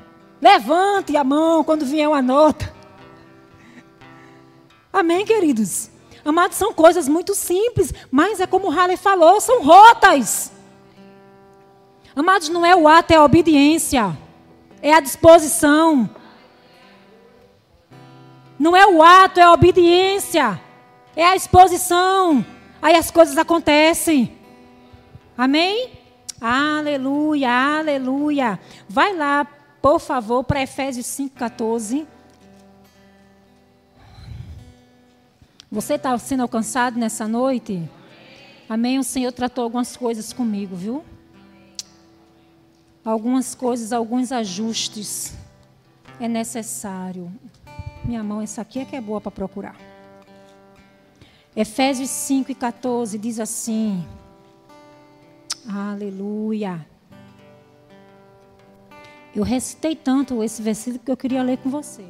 [0.40, 2.75] levante a mão quando vier uma nota.
[4.96, 5.90] Amém, queridos?
[6.24, 10.50] Amados, são coisas muito simples, mas é como o Halley falou, são rotas.
[12.16, 14.16] Amados, não é o ato, é a obediência.
[14.80, 16.08] É a disposição.
[18.58, 20.58] Não é o ato, é a obediência.
[21.14, 22.42] É a exposição.
[22.80, 24.34] Aí as coisas acontecem.
[25.36, 25.90] Amém?
[26.40, 28.58] Aleluia, aleluia.
[28.88, 29.46] Vai lá,
[29.82, 32.15] por favor, para Efésios 5,14.
[35.70, 37.88] Você está sendo alcançado nessa noite?
[38.68, 38.98] Amém?
[38.98, 41.04] O Senhor tratou algumas coisas comigo, viu?
[43.04, 45.34] Algumas coisas, alguns ajustes
[46.20, 47.32] é necessário.
[48.04, 49.76] Minha mão, essa aqui é que é boa para procurar.
[51.54, 54.06] Efésios 5 e 14 diz assim:
[55.68, 56.86] Aleluia.
[59.34, 62.04] Eu recitei tanto esse versículo que eu queria ler com você.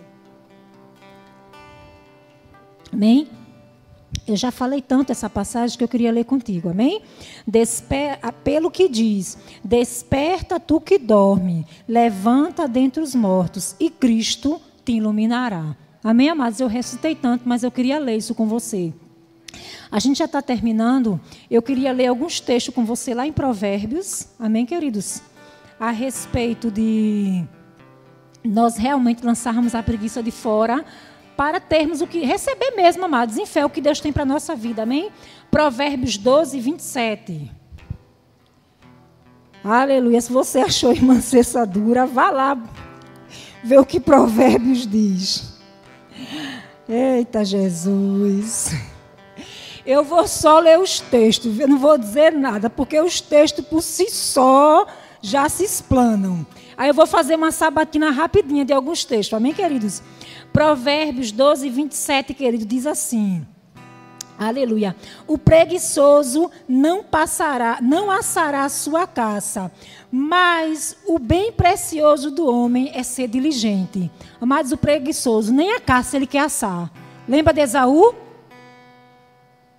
[2.92, 3.28] Amém?
[4.26, 7.02] Eu já falei tanto essa passagem que eu queria ler contigo, amém?
[7.46, 14.92] Desper pelo que diz: Desperta tu que dorme, levanta dentre os mortos, e Cristo te
[14.92, 15.76] iluminará.
[16.02, 16.60] Amém, amados?
[16.60, 18.92] Eu recitei tanto, mas eu queria ler isso com você.
[19.90, 21.20] A gente já está terminando.
[21.50, 24.28] Eu queria ler alguns textos com você lá em Provérbios.
[24.38, 25.22] Amém, queridos?
[25.78, 27.44] A respeito de
[28.44, 30.84] nós realmente lançarmos a preguiça de fora
[31.36, 34.26] para termos o que receber mesmo, amados, em fé, o que Deus tem para a
[34.26, 34.82] nossa vida.
[34.82, 35.10] Amém?
[35.50, 37.50] Provérbios 12, 27.
[39.62, 40.20] Aleluia.
[40.20, 42.58] Se você achou irmã cessadura, vá lá
[43.62, 45.58] ver o que Provérbios diz.
[46.88, 48.74] Eita Jesus.
[49.84, 53.82] Eu vou só ler os textos, eu não vou dizer nada, porque os textos por
[53.82, 54.86] si só
[55.22, 56.44] já se explanam.
[56.76, 60.02] Aí eu vou fazer uma sabatina rapidinha de alguns textos, amém, queridos?
[60.56, 63.46] Provérbios 12, 27, querido, diz assim.
[64.38, 64.96] Aleluia.
[65.26, 69.70] O preguiçoso não passará, não assará sua caça,
[70.10, 74.10] mas o bem precioso do homem é ser diligente.
[74.40, 76.90] Amados, o preguiçoso, nem a caça ele quer assar.
[77.28, 78.14] Lembra de Esaú?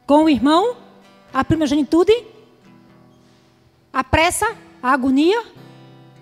[0.06, 0.78] com o irmão,
[1.34, 2.14] a primogenitude,
[3.92, 5.44] a pressa, a agonia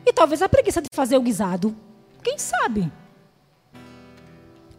[0.06, 1.76] e talvez a preguiça de fazer o guisado.
[2.24, 2.90] Quem sabe?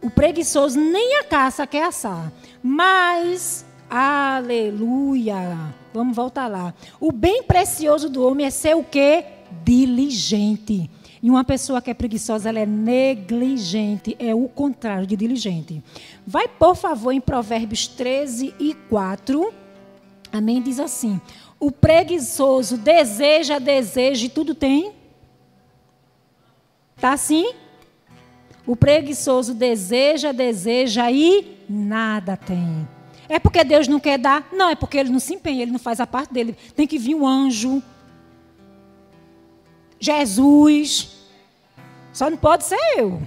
[0.07, 2.33] O preguiçoso nem a caça quer assar.
[2.63, 5.75] Mas, aleluia.
[5.93, 6.73] Vamos voltar lá.
[7.01, 9.25] O bem precioso do homem é ser o quê?
[9.65, 10.89] Diligente.
[11.21, 15.83] E uma pessoa que é preguiçosa, ela é negligente, é o contrário de diligente.
[16.25, 19.53] Vai, por favor, em Provérbios 13 e 4.
[20.33, 20.63] Amém?
[20.63, 21.21] Diz assim:
[21.59, 24.93] O preguiçoso deseja, deseja e tudo tem.
[27.01, 27.66] Tá assim?
[28.67, 32.89] O preguiçoso deseja, deseja e nada tem.
[33.29, 34.49] É porque Deus não quer dar?
[34.53, 36.57] Não, é porque ele não se empenha, ele não faz a parte dele.
[36.75, 37.83] Tem que vir um anjo.
[40.01, 41.17] Jesus.
[42.13, 43.21] Só não pode ser eu.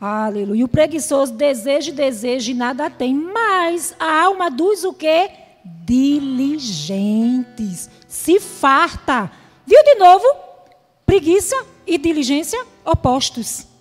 [0.00, 0.64] Aleluia.
[0.64, 3.14] O preguiçoso deseja e deseja e nada tem.
[3.14, 5.30] Mas a alma dos o quê?
[5.84, 7.08] Diligentes.
[8.06, 9.30] Se farta.
[9.66, 10.26] Viu de novo?
[11.06, 13.73] Preguiça e diligência opostos.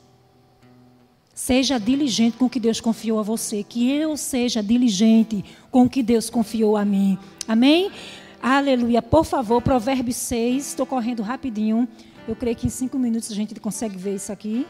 [1.44, 3.64] Seja diligente com o que Deus confiou a você.
[3.64, 7.20] Que eu seja diligente com o que Deus confiou a mim.
[7.46, 7.92] Amém?
[8.42, 9.02] Aleluia.
[9.02, 10.66] Por favor, Provérbios 6.
[10.68, 11.86] Estou correndo rapidinho.
[12.26, 14.66] Eu creio que em cinco minutos a gente consegue ver isso aqui.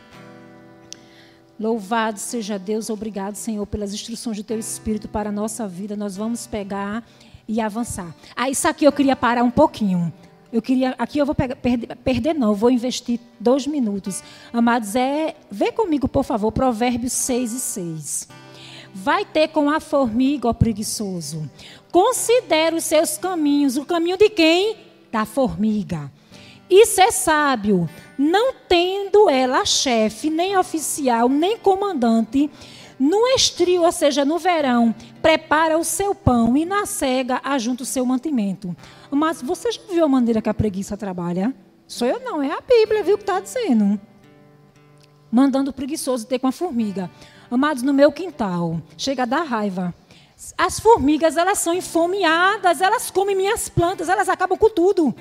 [1.59, 5.95] Louvado seja Deus, obrigado, Senhor, pelas instruções do Teu Espírito para a nossa vida.
[5.95, 7.07] Nós vamos pegar
[7.47, 8.15] e avançar.
[8.35, 10.11] Ah, isso aqui eu queria parar um pouquinho.
[10.53, 14.23] Eu queria, aqui eu vou pegar, perder, perder, não, vou investir dois minutos.
[14.53, 18.27] Amados, é, vê comigo, por favor, Provérbios 6 e 6.
[18.93, 21.49] Vai ter com a formiga, ó preguiçoso.
[21.91, 23.77] Considere os seus caminhos.
[23.77, 24.77] O caminho de quem?
[25.11, 26.11] Da formiga
[26.69, 27.87] e ser sábio,
[28.17, 32.49] não tendo ela chefe, nem oficial, nem comandante,
[32.99, 37.85] no estrio, ou seja, no verão, prepara o seu pão e na cega ajunta o
[37.85, 38.75] seu mantimento.
[39.13, 41.53] Mas você já viu a maneira que a preguiça trabalha?
[41.87, 43.99] Sou eu não, é a Bíblia, viu o que está dizendo.
[45.31, 47.09] Mandando o preguiçoso ter com a formiga.
[47.49, 49.93] Amados, no meu quintal, chega a dar raiva.
[50.57, 55.15] As formigas, elas são enfomeadas, elas comem minhas plantas, elas acabam com tudo.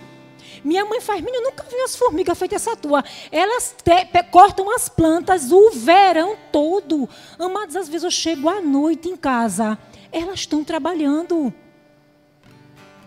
[0.65, 3.05] Minha mãe faz, menina, eu nunca vi as formigas feitas essa tua.
[3.31, 7.09] Elas te, cortam as plantas o verão todo.
[7.39, 9.79] Amados, às vezes eu chego à noite em casa,
[10.11, 11.53] elas estão trabalhando.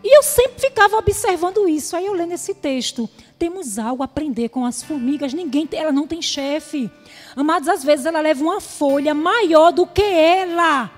[0.07, 1.95] E eu sempre ficava observando isso.
[1.95, 3.09] Aí eu lendo esse texto.
[3.39, 5.33] Temos algo a aprender com as formigas.
[5.33, 6.91] Ninguém, ela não tem chefe.
[7.35, 10.91] Amados, às vezes ela leva uma folha maior do que ela.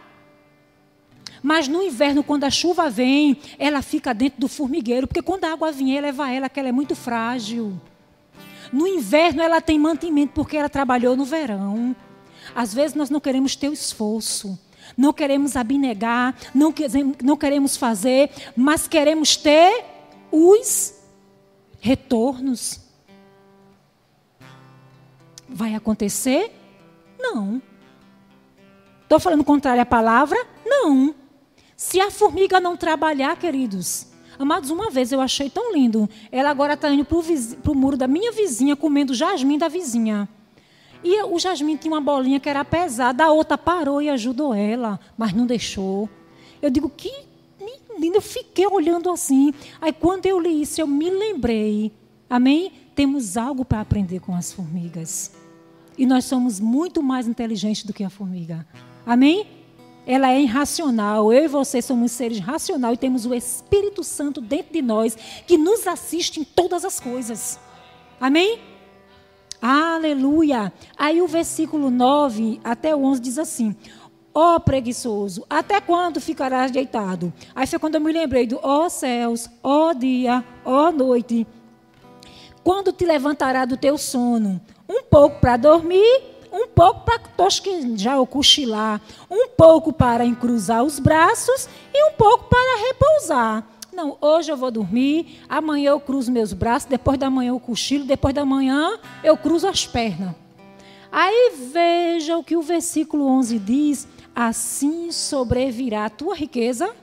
[1.41, 5.53] Mas no inverno, quando a chuva vem, ela fica dentro do formigueiro, porque quando a
[5.53, 7.79] água vier, leva ela, que ela é muito frágil.
[8.73, 11.95] No inverno, ela tem mantimento, porque ela trabalhou no verão.
[12.53, 14.59] Às vezes, nós não queremos ter o esforço,
[14.95, 16.73] não queremos abnegar, não,
[17.23, 19.83] não queremos fazer, mas queremos ter
[20.31, 20.93] os
[21.79, 22.81] retornos.
[25.49, 26.51] Vai acontecer?
[27.19, 27.61] Não.
[29.03, 30.37] Estou falando contrário à palavra?
[30.65, 31.15] Não.
[31.75, 34.07] Se a formiga não trabalhar, queridos,
[34.37, 36.09] amados, uma vez eu achei tão lindo.
[36.31, 40.27] Ela agora está indo para o muro da minha vizinha, comendo jasmim da vizinha.
[41.07, 44.99] E o jasmim tinha uma bolinha que era pesada, a outra parou e ajudou ela,
[45.17, 46.09] mas não deixou.
[46.61, 47.09] Eu digo, que
[47.97, 49.53] lindo, eu fiquei olhando assim.
[49.79, 51.93] Aí quando eu li isso, eu me lembrei.
[52.29, 52.73] Amém?
[52.93, 55.31] Temos algo para aprender com as formigas.
[55.97, 58.67] E nós somos muito mais inteligentes do que a formiga.
[59.05, 59.47] Amém?
[60.05, 61.33] ela é irracional.
[61.33, 65.57] Eu e você somos seres racionais e temos o Espírito Santo dentro de nós que
[65.57, 67.59] nos assiste em todas as coisas.
[68.19, 68.57] Amém?
[69.61, 70.71] Aleluia.
[70.97, 73.75] Aí o versículo 9 até o 11 diz assim:
[74.33, 77.33] Ó oh, preguiçoso, até quando ficarás deitado?
[77.55, 81.47] Aí foi quando eu me lembrei do ó oh, céus, ó oh, dia, ó noite.
[82.63, 84.61] Quando te levantará do teu sono?
[84.87, 90.99] Um pouco para dormir um pouco para tosquejar ou cochilar, um pouco para encruzar os
[90.99, 93.63] braços e um pouco para repousar.
[93.97, 98.05] Não, hoje eu vou dormir, amanhã eu cruzo meus braços, depois da manhã eu cochilo,
[98.05, 100.35] depois da manhã eu cruzo as pernas.
[101.11, 106.95] Aí veja o que o versículo 11 diz: assim sobrevirá a tua riqueza.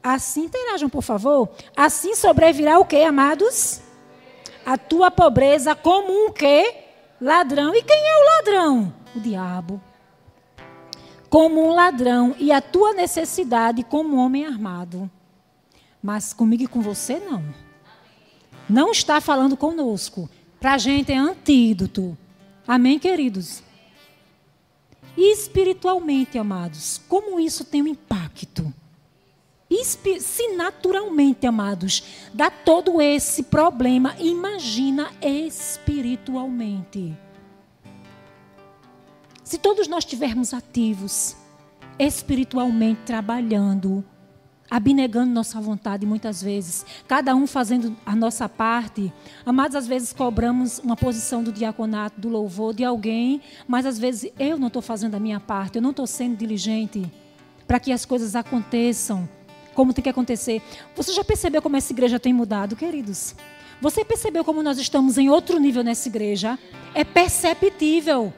[0.00, 1.48] Assim interajam, por favor.
[1.76, 3.82] Assim sobrevirá o que, amados?
[4.64, 6.74] a tua pobreza como um quê?
[7.20, 7.74] Ladrão.
[7.74, 8.94] E quem é o ladrão?
[9.16, 9.89] O diabo.
[11.30, 15.10] Como um ladrão e a tua necessidade como um homem armado.
[16.02, 17.42] Mas comigo e com você não.
[18.68, 20.28] Não está falando conosco.
[20.58, 22.18] Para a gente é antídoto.
[22.66, 23.62] Amém, queridos?
[25.16, 28.72] Espiritualmente, amados, como isso tem um impacto?
[30.20, 32.02] se naturalmente, amados,
[32.34, 37.16] dá todo esse problema, imagina espiritualmente.
[39.50, 41.34] Se todos nós estivermos ativos,
[41.98, 44.04] espiritualmente trabalhando,
[44.70, 49.12] abnegando nossa vontade muitas vezes, cada um fazendo a nossa parte.
[49.44, 54.30] Amados, às vezes cobramos uma posição do diaconato, do louvor de alguém, mas às vezes
[54.38, 57.10] eu não estou fazendo a minha parte, eu não estou sendo diligente
[57.66, 59.28] para que as coisas aconteçam
[59.74, 60.62] como tem que acontecer.
[60.94, 63.34] Você já percebeu como essa igreja tem mudado, queridos?
[63.80, 66.56] Você percebeu como nós estamos em outro nível nessa igreja?
[66.94, 68.32] É perceptível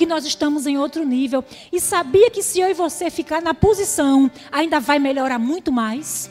[0.00, 1.44] que nós estamos em outro nível.
[1.70, 6.30] E sabia que se eu e você ficar na posição, ainda vai melhorar muito mais?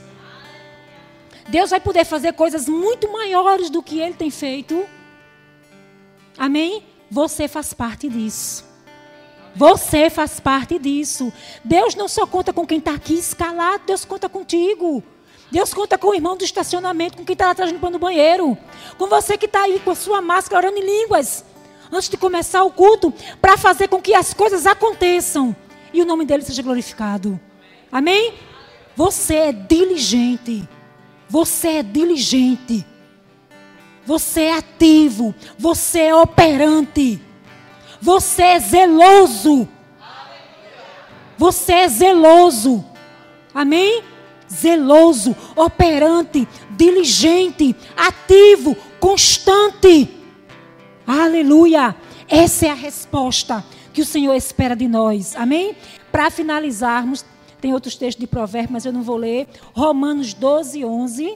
[1.47, 4.83] Deus vai poder fazer coisas muito maiores do que ele tem feito.
[6.35, 6.83] Amém?
[7.11, 8.65] Você faz parte disso.
[9.55, 11.31] Você faz parte disso.
[11.63, 15.03] Deus não só conta com quem está aqui escalado, Deus conta contigo.
[15.51, 18.57] Deus conta com o irmão do estacionamento, com quem está lá atrás limpando o banheiro.
[18.97, 21.45] Com você que está aí com a sua máscara orando em línguas.
[21.91, 25.55] Antes de começar o culto, para fazer com que as coisas aconteçam.
[25.93, 27.39] E o nome dele seja glorificado.
[27.91, 28.33] Amém?
[28.95, 30.67] Você é diligente.
[31.27, 32.85] Você é diligente.
[34.05, 35.33] Você é ativo.
[35.57, 37.21] Você é operante.
[38.01, 39.67] Você é zeloso.
[41.37, 42.85] Você é zeloso.
[43.53, 44.03] Amém?
[44.51, 50.18] Zeloso, operante, diligente, ativo, constante.
[51.11, 51.95] Aleluia.
[52.27, 55.35] Essa é a resposta que o Senhor espera de nós.
[55.35, 55.75] Amém?
[56.11, 57.25] Para finalizarmos,
[57.59, 59.47] tem outros textos de provérbios, mas eu não vou ler.
[59.73, 61.35] Romanos 12, 11.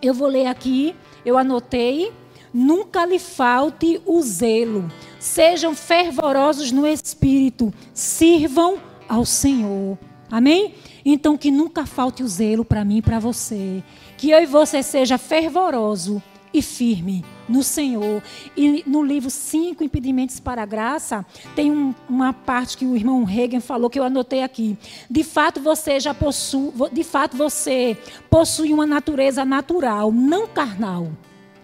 [0.00, 2.10] Eu vou ler aqui, eu anotei.
[2.50, 4.90] Nunca lhe falte o zelo.
[5.18, 7.70] Sejam fervorosos no espírito.
[7.92, 9.98] Sirvam ao Senhor.
[10.30, 10.74] Amém?
[11.04, 13.84] Então que nunca falte o zelo para mim e para você.
[14.16, 16.22] Que eu e você seja fervoroso
[16.52, 18.22] e firme no Senhor.
[18.56, 21.24] E no livro Cinco Impedimentos para a Graça,
[21.54, 24.76] tem um, uma parte que o irmão Reagan falou que eu anotei aqui.
[25.10, 27.96] De fato, você já possui, de fato, você
[28.30, 31.08] possui uma natureza natural, não carnal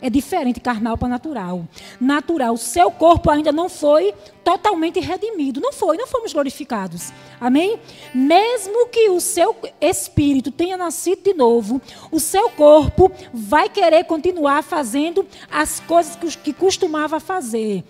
[0.05, 1.67] é diferente carnal para natural.
[1.99, 4.13] Natural, seu corpo ainda não foi
[4.45, 5.63] totalmente redimido.
[5.63, 7.11] Não foi, não fomos glorificados.
[7.41, 7.81] Amém?
[8.15, 11.81] Mesmo que o seu espírito tenha nascido de novo,
[12.13, 17.83] o seu corpo vai querer continuar fazendo as coisas que costumava fazer.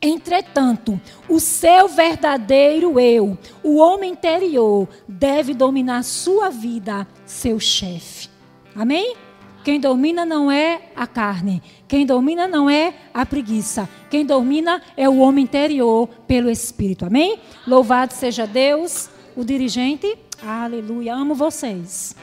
[0.00, 8.28] Entretanto, o seu verdadeiro eu, o homem interior, deve dominar sua vida, seu chefe.
[8.76, 9.16] Amém?
[9.64, 15.08] Quem domina não é a carne, quem domina não é a preguiça, quem domina é
[15.08, 17.06] o homem interior pelo Espírito.
[17.06, 17.38] Amém?
[17.66, 20.18] Louvado seja Deus, o dirigente.
[20.44, 21.14] Aleluia.
[21.14, 22.16] Amo vocês.